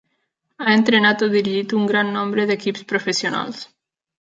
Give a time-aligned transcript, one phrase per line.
[0.63, 3.65] Ha entrenat o dirigit un gran nombre d'equips professionals.